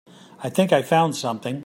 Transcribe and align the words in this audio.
I 0.43 0.49
think 0.49 0.71
I 0.73 0.81
found 0.81 1.15
something. 1.15 1.59